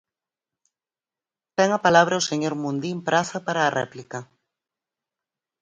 [1.57, 4.19] Ten a palabra o señor Mundín Praza para a réplica.